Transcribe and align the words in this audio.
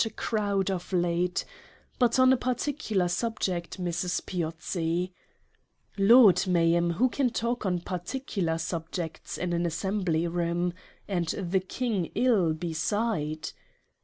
So 0.03 0.07
a 0.07 0.13
crowd 0.13 0.71
of 0.71 0.91
late: 0.91 1.45
c 1.45 1.45
but 1.99 2.17
on 2.17 2.33
a 2.33 2.37
particular 2.37 3.07
Subject, 3.07 3.79
Mrs. 3.79 4.25
Piozzi 4.25 5.11
:''Lord 6.09 6.47
Ma'am 6.47 6.93
who 6.93 7.07
can 7.07 7.29
talk 7.29 7.67
on 7.67 7.81
particular 7.81 8.57
Subjects 8.57 9.37
in 9.37 9.53
an 9.53 9.63
Assembly 9.63 10.27
Room? 10.27 10.73
And 11.07 11.27
the 11.27 11.59
King 11.59 12.05
ill 12.15 12.53
beside 12.55 13.49